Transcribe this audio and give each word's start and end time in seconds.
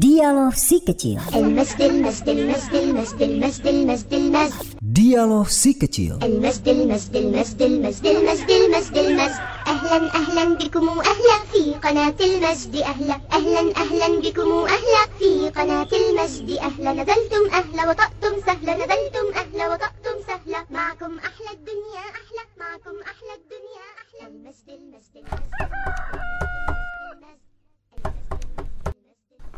Dialog 0.00 0.56
si 0.56 0.80
kecil. 0.80 1.20
Dialog 4.80 5.48
si 5.52 5.72
kecil. 5.76 6.16
أهلا 9.62 10.14
أهلا 10.14 10.44
بكم 10.58 10.88
أهلا 10.88 11.36
في 11.52 11.74
قناة 11.82 12.14
المجد 12.20 12.76
أهلا 12.76 13.16
أهلا 13.32 13.60
أهلا 13.76 14.08
بكم 14.20 14.50
أهلا 14.52 15.02
في 15.18 15.50
قناة 15.56 15.88
المجد 15.92 16.48
أهلا 16.58 16.92
نزلتم 16.92 17.42
أهلا 17.52 17.82
وطأتم 17.90 18.32
سهلا 18.46 18.72
نزلتم 18.74 19.26
أهلا 19.36 19.64
وطأتم 19.72 20.01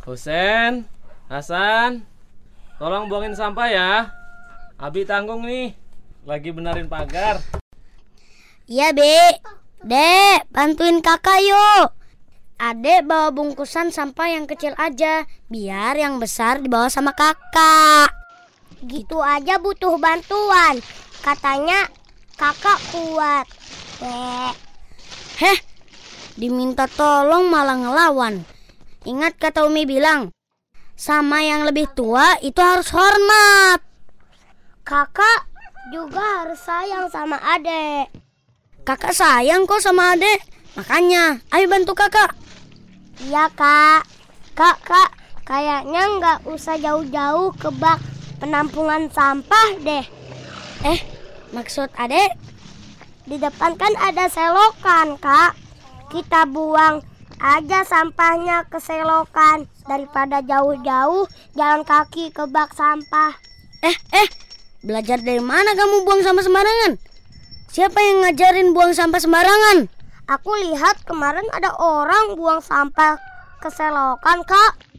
Husen, 0.04 0.84
Hasan, 1.32 2.04
tolong 2.76 3.08
buangin 3.08 3.32
sampah 3.32 3.68
ya. 3.72 3.90
Abi 4.76 5.08
tanggung 5.08 5.48
nih, 5.48 5.72
lagi 6.28 6.52
benerin 6.52 6.92
pagar. 6.92 7.40
Iya, 8.68 8.92
Be. 8.92 9.40
Dek, 9.80 10.44
bantuin 10.52 11.00
kakak 11.00 11.40
yuk. 11.40 11.96
Adek 12.60 13.08
bawa 13.08 13.32
bungkusan 13.32 13.96
sampah 13.96 14.28
yang 14.28 14.44
kecil 14.44 14.76
aja, 14.76 15.24
biar 15.48 15.96
yang 15.96 16.20
besar 16.20 16.60
dibawa 16.60 16.92
sama 16.92 17.16
kakak. 17.16 18.12
Gitu 18.84 19.24
aja 19.24 19.56
butuh 19.56 19.96
bantuan. 19.96 20.84
Katanya 21.24 21.88
kakak 22.36 22.76
kuat. 22.92 23.48
Heh, 25.40 25.58
diminta 26.36 26.84
tolong 26.92 27.48
malah 27.48 27.80
ngelawan. 27.80 28.44
Ingat 29.04 29.36
kata 29.36 29.68
Umi 29.68 29.84
bilang, 29.84 30.32
sama 30.96 31.44
yang 31.44 31.68
lebih 31.68 31.92
tua 31.92 32.40
itu 32.40 32.56
harus 32.56 32.88
hormat. 32.88 33.84
Kakak 34.80 35.44
juga 35.92 36.24
harus 36.40 36.56
sayang 36.64 37.12
sama 37.12 37.36
adek. 37.36 38.08
Kakak 38.88 39.12
sayang 39.12 39.68
kok 39.68 39.84
sama 39.84 40.16
adek. 40.16 40.40
Makanya, 40.80 41.44
ayo 41.52 41.68
bantu 41.68 41.92
kakak. 41.92 42.32
Iya 43.28 43.52
kak. 43.52 44.08
Kak, 44.56 44.80
kak, 44.88 45.10
kayaknya 45.44 46.02
nggak 46.16 46.38
usah 46.48 46.80
jauh-jauh 46.80 47.52
ke 47.60 47.68
bak 47.76 48.00
penampungan 48.40 49.12
sampah 49.12 49.84
deh. 49.84 50.04
Eh, 50.80 51.00
maksud 51.52 51.92
adek? 52.00 52.32
Di 53.28 53.36
depan 53.36 53.76
kan 53.76 53.92
ada 54.00 54.32
selokan 54.32 55.20
kak. 55.20 55.60
Kita 56.08 56.48
buang 56.48 57.04
aja 57.42 57.86
sampahnya 57.86 58.66
ke 58.68 58.78
selokan 58.78 59.66
daripada 59.86 60.42
jauh-jauh 60.44 61.26
jalan 61.54 61.82
kaki 61.82 62.30
ke 62.30 62.44
bak 62.50 62.74
sampah. 62.74 63.34
Eh, 63.84 63.96
eh, 64.16 64.28
belajar 64.84 65.20
dari 65.20 65.40
mana 65.40 65.76
kamu 65.76 66.04
buang 66.08 66.22
sampah 66.22 66.44
sembarangan? 66.44 66.92
Siapa 67.74 67.98
yang 67.98 68.22
ngajarin 68.22 68.70
buang 68.70 68.94
sampah 68.94 69.18
sembarangan? 69.18 69.90
Aku 70.30 70.54
lihat 70.56 71.04
kemarin 71.04 71.44
ada 71.52 71.74
orang 71.76 72.38
buang 72.38 72.64
sampah 72.64 73.20
ke 73.60 73.68
selokan, 73.68 74.40
Kak. 74.46 74.94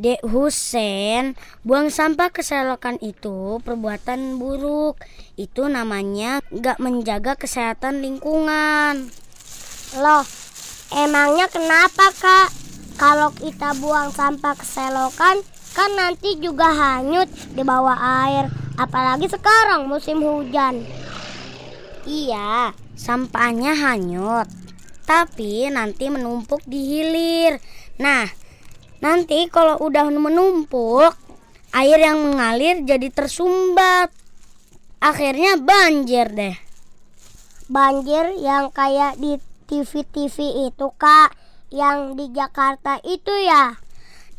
Dek 0.00 0.24
Husen, 0.24 1.36
buang 1.60 1.92
sampah 1.92 2.32
ke 2.32 2.40
selokan 2.40 2.96
itu 3.04 3.60
perbuatan 3.60 4.40
buruk. 4.40 4.96
Itu 5.36 5.68
namanya 5.68 6.40
nggak 6.48 6.80
menjaga 6.80 7.36
kesehatan 7.36 8.00
lingkungan. 8.00 9.12
Loh, 10.00 10.24
emangnya 10.94 11.46
kenapa, 11.50 12.10
Kak? 12.14 12.48
Kalau 13.00 13.32
kita 13.32 13.72
buang 13.80 14.12
sampah 14.12 14.52
ke 14.52 14.66
selokan, 14.66 15.40
kan 15.72 15.90
nanti 15.96 16.36
juga 16.36 16.68
hanyut 16.68 17.30
di 17.56 17.62
bawah 17.64 17.96
air. 18.26 18.52
Apalagi 18.76 19.30
sekarang 19.30 19.88
musim 19.88 20.20
hujan. 20.20 20.84
Iya, 22.04 22.76
sampahnya 22.96 23.76
hanyut. 23.76 24.48
Tapi 25.08 25.68
nanti 25.72 26.12
menumpuk 26.12 26.60
di 26.68 26.80
hilir. 27.00 27.56
Nah, 28.00 28.28
nanti 29.00 29.48
kalau 29.48 29.80
udah 29.80 30.08
menumpuk, 30.08 31.12
air 31.76 31.98
yang 32.00 32.20
mengalir 32.20 32.82
jadi 32.84 33.08
tersumbat. 33.12 34.12
Akhirnya 35.00 35.56
banjir 35.56 36.28
deh. 36.32 36.56
Banjir 37.70 38.36
yang 38.36 38.68
kayak 38.68 39.16
di 39.16 39.40
TV-TV 39.70 40.66
itu, 40.66 40.90
Kak. 40.98 41.30
Yang 41.70 42.18
di 42.18 42.26
Jakarta 42.34 42.98
itu 43.06 43.30
ya. 43.46 43.78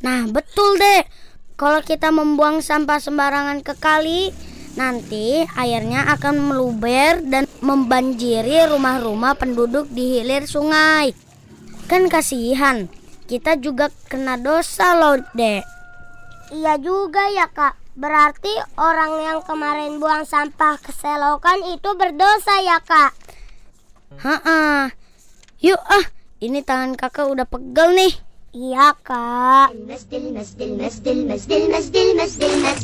Nah, 0.03 0.27
betul 0.27 0.75
deh. 0.75 1.07
Kalau 1.55 1.79
kita 1.79 2.11
membuang 2.11 2.59
sampah 2.59 2.99
sembarangan 2.99 3.63
ke 3.63 3.79
kali, 3.79 4.35
nanti 4.75 5.47
airnya 5.55 6.11
akan 6.11 6.51
meluber 6.51 7.23
dan 7.23 7.47
membanjiri 7.63 8.67
rumah-rumah 8.67 9.39
penduduk 9.39 9.87
di 9.87 10.19
hilir 10.19 10.43
sungai. 10.43 11.15
Kan 11.87 12.11
kasihan. 12.11 12.91
Kita 13.31 13.55
juga 13.55 13.87
kena 14.11 14.35
dosa 14.35 14.91
loh, 14.99 15.23
Dek. 15.31 15.63
Iya 16.51 16.75
juga 16.83 17.31
ya, 17.31 17.47
Kak. 17.47 17.79
Berarti 17.95 18.51
orang 18.75 19.23
yang 19.23 19.39
kemarin 19.47 20.03
buang 20.03 20.27
sampah 20.27 20.75
ke 20.83 20.91
selokan 20.91 21.63
itu 21.71 21.95
berdosa 21.95 22.59
ya, 22.59 22.83
Kak. 22.83 23.15
Ha 24.19 24.91
Yuk 25.61 25.77
ah, 25.77 26.05
ini 26.41 26.65
tangan 26.65 26.97
kakak 26.97 27.29
udah 27.29 27.45
pegel 27.45 27.93
nih. 27.93 28.13
Iya 28.51 28.97
kak. 29.05 29.77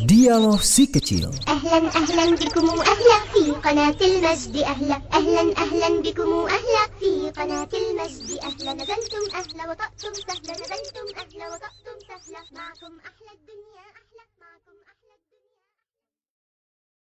Dialog 0.05 0.61
si 0.61 0.85
kecil. 0.85 1.27
Ahlan 1.49 1.89
ahlan 1.89 2.29
bikumu 2.37 2.77
ahlak 2.77 3.23
fi 3.33 3.43
qanatil 3.65 4.15
masdi 4.21 4.61
ahlak. 4.61 5.01
Ahlan 5.09 5.49
ahlan 5.57 5.93
bikumu 6.05 6.45
ahlak 6.45 6.89
fi 7.01 7.33
qanatil 7.33 7.87
masdi 7.97 8.37
ahla. 8.45 8.71
Nazantum 8.77 9.25
ahla 9.33 9.63
wa 9.65 9.75
taqtum 9.75 10.13
sahla. 10.21 10.53
Nazantum 10.53 11.07
ahla 11.17 11.45
wa 11.49 11.57
taqtum 11.57 11.97
sahla. 12.05 12.39
Ma'akum 12.53 12.93
ahla. 13.01 13.16